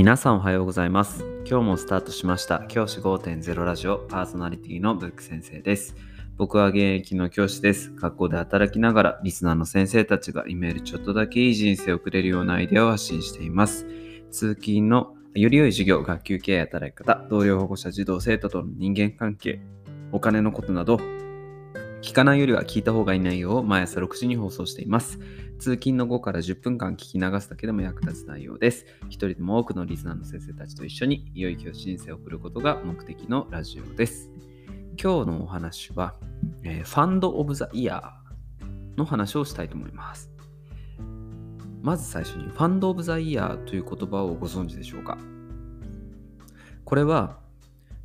[0.00, 1.26] 皆さんおはようございます。
[1.44, 5.94] 今日もスタートしました教師5.0ラジオパーソナリティのブック先生です。
[6.38, 7.92] 僕は現役の教師です。
[7.96, 13.84] 学校で働きながらリスナーの先生たちがイメールちょっとだけいい人生を送れるようなアイデアを発信しています。
[14.30, 19.60] 通勤のより良い授業、学級経営、働き方、同僚保護者、児童、生徒との人間関係、
[20.12, 20.98] お金のことなど、
[22.00, 25.18] 聞かないよりは聞いた方がいい内容を毎朝6時に放送しています。
[25.60, 28.86] 通勤の後から10分間聞き流すだけでも役立つ内容です。
[29.10, 34.30] 一人でも多くのリスナーの先生たちと一緒に良い教師人生を送ることが目的のラジオです。
[34.96, 36.14] 今日のお話は、
[36.62, 40.30] えーファンド・オブ・ザ・イヤーの話をしたいと思います。
[41.82, 45.18] まず最初に、ファンド・オブ・ザ・イヤーという言葉をご存知でしょうか？
[46.86, 47.38] これは、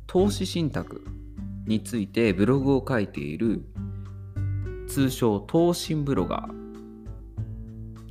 [0.06, 1.02] 投資信託
[1.66, 3.64] についてブログを書いている
[4.88, 6.65] 通称投信ブロガー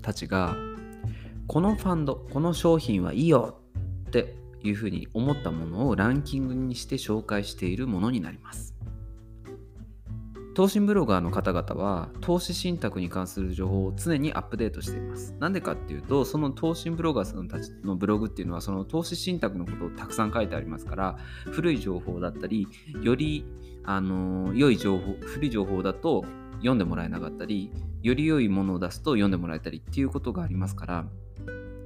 [0.06, 0.56] たちが
[1.48, 3.60] このファンドこの商品はいいよ
[4.08, 8.76] っていうふうに思ったものをランキングにして紹介しているものになります。
[10.54, 15.36] 投信ブロガーの方々は投資信託に関する情報を常にアップデートしています。
[15.38, 21.18] なんでかっていうとその投信ブロガーさんたちのブログっていうのはその投資信託のことをたくさん書いてありますから
[21.52, 22.68] 古い情報だったり
[23.02, 23.44] より
[23.84, 26.24] あの良い情報古い情報だと
[26.66, 27.72] 読んでもらえなかったり
[28.02, 31.06] より良いものを出すと読んでもらえたりっていうことがありますから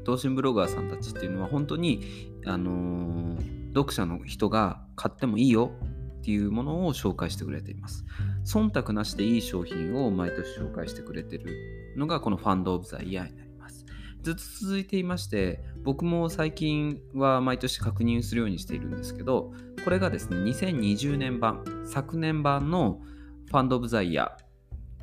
[0.03, 5.71] 投信ブロガーさんたちっていうのは本当に、あのー読者の人が買ってもいいよ
[6.19, 8.05] っていうものを紹介してくれています。
[8.45, 13.85] 忖度なしでいい商品を毎年紹介してくれてるのがこのファンド・オブ・ザ・イヤーになります。
[14.21, 19.53] ずっと続いていまして僕も最近は毎年確認するようにしているんですけど
[19.85, 22.99] これがですね2020年版昨年版の
[23.47, 24.48] ファンド・オブ・ザ・イヤー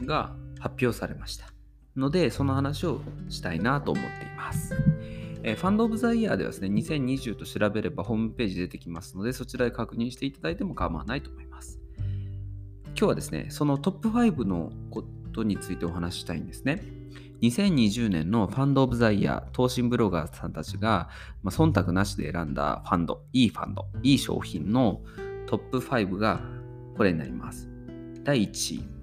[0.03, 1.57] が発表されました。
[1.97, 4.75] のでその話をしたいなと思っています、
[5.43, 11.79] えーファンド・オブ・ザ・イヤーではですね2020と調べればホームページ出てきますのでそちらで確認していただいても構わないと思います。
[12.89, 16.83] 今日はですねそのトップ5のことについてお話ししたいんですね。
[17.43, 21.11] 2020年のファンド・オブ・ザ・イヤー投信ブロガーさんたちが、
[21.43, 25.03] まあ、忖度なしで選んだファンドいいファンドいい商品の
[25.47, 26.41] トップ5が
[26.97, 27.69] これになります。
[28.25, 28.96] 第1位。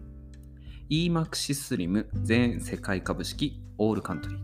[0.94, 4.40] EMAXI スリム全世界株式オールカントリー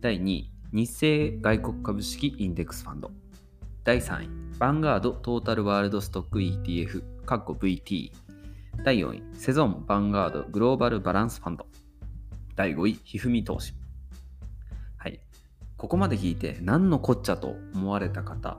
[0.00, 3.10] 第2位日清外国株式インデックスファンド。
[3.84, 8.12] 第3位ヴァンガードトータルワールドストック ETF カッコ VT
[8.82, 11.66] 第4位セゾンヴァンガードグローバルバランスファンド
[12.56, 13.74] 第5位ひふみ投資。
[14.96, 15.20] はい。
[15.76, 18.56] ここまで聞いて何のこっちゃと思われた方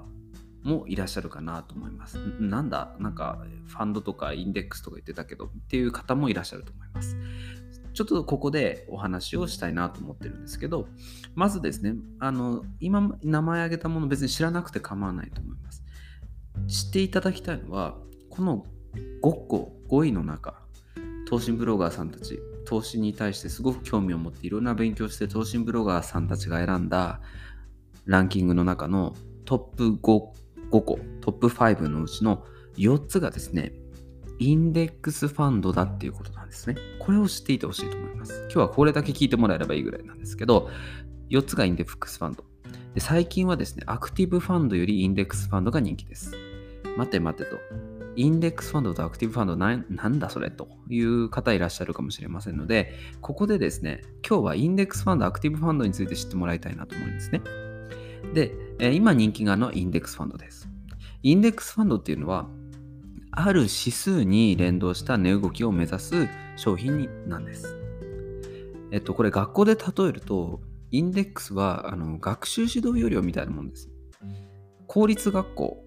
[0.63, 2.17] もいらっしゃるかなと思います。
[2.39, 2.95] なんだ？
[2.99, 7.17] なんかファンドとかインデックスとか言ってたけどっていう方もいらっしゃると思います。
[7.93, 10.87] ちょっとここでお話をしたいなと思ってるんですけど、
[11.35, 15.83] まずですね、あの今名前挙げたもの別に知らなくて構わないと思います。
[16.67, 17.95] 知っていただきたいのは、
[18.29, 18.65] この
[19.21, 20.55] 5個、5位の中、
[21.27, 27.19] 投資ブロガーさんたち、投資に対してすごく興味を持っていろんな勉強して投資ブロガーさんたちが選んだ
[28.05, 29.13] ランキングの中の
[29.45, 30.42] トップ 5,
[30.73, 32.43] 5個、トップ5のうちの
[32.77, 33.73] 4つがですね、
[34.39, 36.75] インデックスファンドだっていうことなんですね。
[36.99, 38.41] これを知っていてほしいと思います。
[38.45, 40.69] 今日はこれだけ聞いてもらえればいいぐらいなんですけど、
[41.29, 42.43] 4つがインデックスファンド。
[42.95, 46.33] で最近はですね、アクティブファンドよりインデックスファンドが人気です。
[46.97, 47.57] 待て待てと。
[48.15, 57.41] インデックスファンドとアクティブファンドなんだそれという方いらっしゃるかもしれませんので、ここでですね、今日はインデックスファンド、アクティブファンドについて知ってもらいたいなと思うんですね。
[58.33, 60.67] で、え今人気があのインデックスファンドです。
[61.21, 62.47] インデックスファンドっていうのは、
[63.31, 67.77] ある指数に連動した値動きを目指す商品なんです。
[68.91, 70.61] えっと、これ学校で例えると、
[70.91, 73.89] インデックスはあの学習指導要領みたいなもんです。
[74.85, 75.83] 公立学校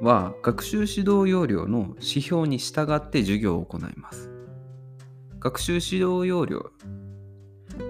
[0.00, 4.30] は学習指導要領の指標に従って授業を行います。
[5.38, 6.70] 学習指導要領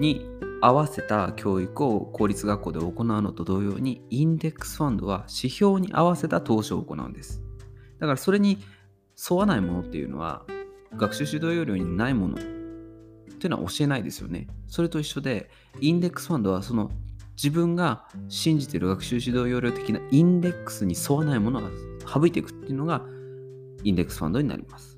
[0.01, 0.27] に
[0.61, 7.43] 合わせた教育を公立学校で行うのと同様に、インデックスファンドは指標に合わせた投資を行うんです。
[7.99, 8.59] だからそれに
[9.31, 10.45] 沿わないものっていうのは、
[10.97, 14.49] 学習指導要領にないものっていうのは教えないですよね。
[14.67, 16.91] それと一緒で、インデックスファンドはその
[17.43, 21.71] 自分が信じている学習指導要領的なインデックスに沿わないものが
[22.07, 23.03] 省いていくっていうのが
[23.83, 24.90] インデックスファンドになります。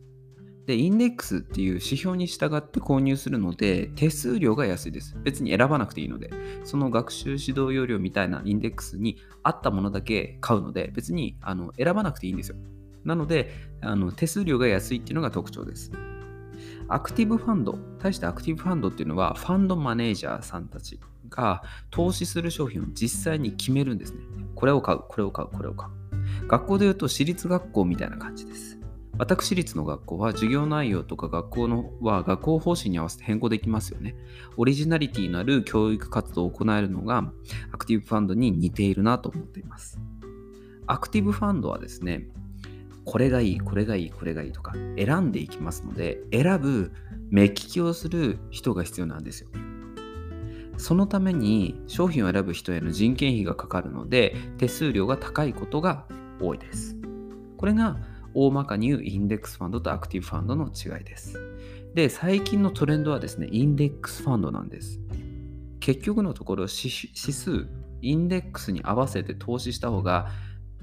[0.67, 5.17] で、インデックスっていう指標に従って購入するので、手数料が安いです。
[5.23, 6.31] 別に選ばなくていいので、
[6.65, 12.57] その学習指導要領みたいなインデックスに合ったものだけ買うので、別にあの選ばなくていいんですよ。
[13.05, 13.51] なので
[13.81, 15.91] あの、手数料が安いっていうのが特徴です。
[16.89, 24.21] アクティブファンド、対してアクティブファンドっていうのは、ファンドマネージャーさんたちが投資する商品を実際に決めるんですね。
[24.55, 26.47] これを買う、これを買う、これを買う。
[26.47, 28.79] 学校で言うと私立学校みたいな感じです。
[29.19, 34.17] 私立の学校は授業内容とか学校のは学校方針に合わせて変更できますよね。
[34.57, 37.31] オリジナリティのある教育活動を行えるのが
[37.73, 39.99] アクティブファンドに似ているなと思っています。
[40.87, 42.27] アクティブファンドはですね、
[43.05, 46.93] これがいい、これがいい、これがいいとか選んでいきますので、選ぶ
[47.31, 49.49] 目利きをする人が必要なんですよ。
[50.79, 56.07] そのために商品を選ぶ人への人件費がかかるので、手数料が高いことが
[56.41, 56.97] 多いです。
[57.57, 57.99] これが
[58.35, 61.39] 大まかに言うインデックスファンドとアクティブファンドの違いです。
[61.95, 65.01] で、最近のトレンドはですね、インデックスファンドなんです。
[65.81, 66.91] 結局のところ指
[67.33, 67.67] 数、
[68.01, 70.29] インデックスに合わせて投資した方が、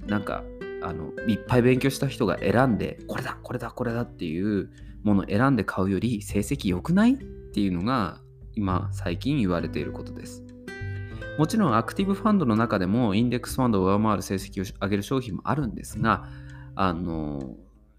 [0.07, 0.44] なんか、
[0.81, 4.69] あのいっぱい勉強した人が選んで、これだ、これだ、これだっていう
[5.04, 8.22] ものを選んで買うより成績良くないっていうのが
[8.56, 10.44] 今最近言われていることです。
[11.38, 16.28] もちろんアクティブファンドの中でもインデックスファンドを上回る成績を上げる商品もあるんですが、
[16.81, 17.57] あの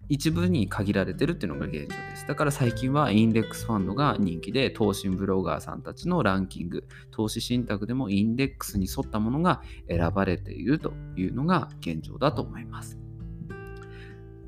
[0.09, 2.27] 一部に限られてるっていうのが現状です。
[2.27, 12.97] だから最近はインデックスファンドが人気で、投資ブロガーさんたちのランキング、投資信託でもインデックスに沿ったものが選ばれているというのが現状だと思います。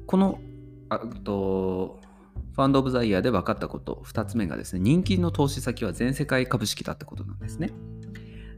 [0.08, 0.42] この
[0.90, 2.00] あと
[2.56, 7.70] ファンド・オブ・ザ・イヤーで分かったこと、2つ目がですね、人気の投資先は全世界株式だってことなんですね。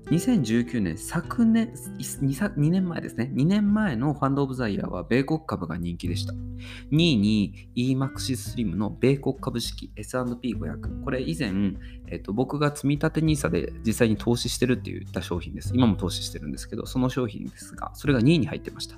[0.08, 3.32] 2019年、昨年2、2年前ですね。
[3.34, 6.34] 2年前のファンドオブザイヤーは米国株が人気でした。
[6.92, 11.04] 2位に eMaxis Slim の米国株式 S&P500。
[11.04, 11.74] これ以前、
[12.08, 15.72] えっと、僕が積み立て NISA で実際に投資してるって言った商品です。
[15.74, 18.98] 今も投資してるんですけど、その商品ですが、それが2位に入ってました。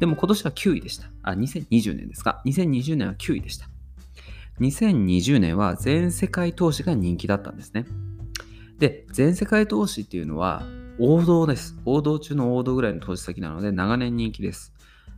[0.00, 1.08] でも今年は9位でした。
[1.22, 3.68] あ、2020年ですが、2020年は9位でした。
[4.60, 7.86] 2020年は全世界投資が人気だったんですね。
[8.78, 10.62] で、全世界投資っていうのは
[10.98, 11.76] 王道です。
[11.84, 14.72] 王道中の王道ぐらいの投資先なので長年人気です。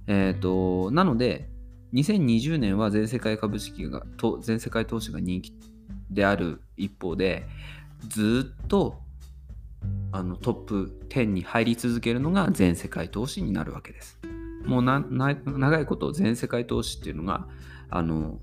[0.07, 1.49] えっ、ー、と、なので、
[1.93, 4.03] 2020年は全世界株式が、
[4.41, 5.53] 全世界投資が人気
[6.11, 7.47] である一方で、
[8.09, 9.01] ずっと
[10.13, 14.19] あのトップ10に入り続けるのが全世界投資になるわけです。
[14.67, 17.47] もう長いこと全世界投資っていうのが
[17.89, 18.39] あの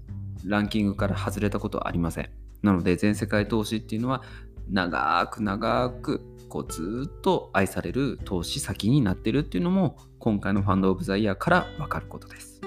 [0.45, 2.29] ランキングから外れたことはありません。
[2.63, 4.23] なので全世界投資っていうのは
[4.69, 12.61] 長く長くこうずっと愛される投資先になってるっていうのも今回のファンドオブザイヤーからわかることです。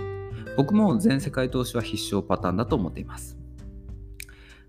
[0.56, 3.40] 僕も全世界投資は必勝パターンだと思っています。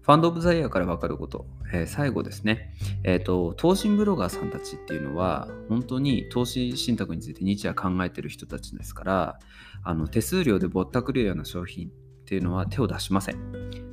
[0.02, 2.74] ファンドオブザイヤーからわかること、えー、最後ですね、
[3.04, 9.40] えーと、投資ブロガーさんたちっていうのは本当に投資信託について日夜考えてる人たちですから
[9.84, 11.92] あの手数料でぼったくるような商品
[12.32, 13.36] っていうのは手を出しません。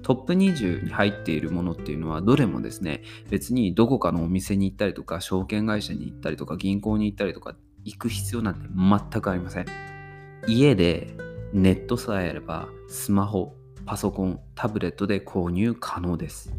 [0.02, 9.67] トップ20に入っているものっていうのはどれもですね、別にどこかのお店に行ったりとか、証券会社に行ったりとか、銀行に行ったりとか、行く必要なんて全くありません。
[10.46, 11.17] 家で
[11.52, 16.52] ネットさえあれば、スマホ、パソコン、タブレットで購入可能です。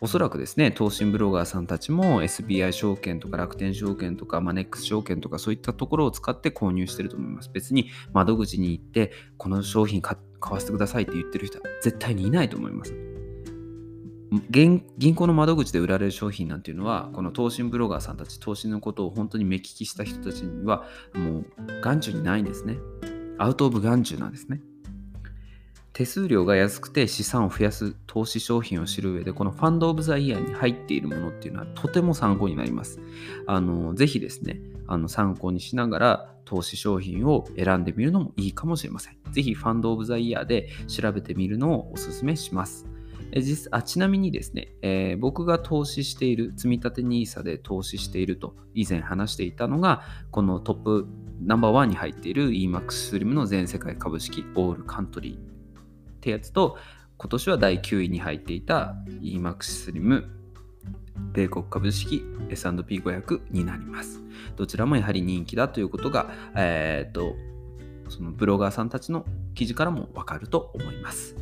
[0.00, 7.50] おそらくですね、投信ブロガーさんたちも SBI 証券とか楽天証券とかマネックス証券とかそういったところを使って購入してると思います。
[7.52, 12.94] 別に窓口に行ってこの商品買わせてくださいって言ってる人は絶対にいないと思います。
[14.50, 14.82] 銀
[15.14, 21.46] 行の窓口で売られる商品なんていうのはこの投信ブロガーさんたち投資のことを本当に目利きした人たちにはもう
[21.80, 22.76] 眼中にないんですね。
[23.38, 24.60] アウトオブ眼中なんですね。
[25.96, 33.00] 手数料が安くて資産を増やす投資商品を知る上で、このファンドオブザイヤーに入っているものっていうのはとても参考になります。
[33.46, 39.16] あの、ぜひですね、あの参考にしながら投資商品を選んでみるのもいいかもしれません。
[39.30, 42.84] ぜひファンドオブザイヤーで調べてみるのをお勧めします。
[43.32, 51.08] え実あちなみにですね、えー、僕が投資している、積立 NISA で投資していると以前話していたのが、このトップ
[51.40, 55.55] ナンバーワンに入っている EMAX スリムの全世界株式オールカントリー
[56.26, 56.76] ってやつと、
[57.18, 60.24] 今年は第9位に入っていた EMAX Slim
[61.32, 64.22] 米国株式 S&P500 になります。
[64.56, 67.36] どちらもやはり人気だということが、えー、と、
[68.08, 71.36] そのブロガーさんたちの記事からもわかると思います。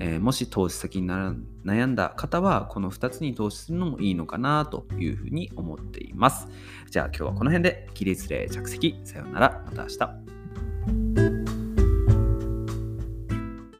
[0.00, 6.46] えー、もし投資先に悩んだ方は、この2つに投資するのもいいのかなというふうに思っています。
[6.90, 9.00] じゃあ今日はこの辺で起立例着席。
[9.04, 9.64] さようなら。
[9.66, 10.37] また明日。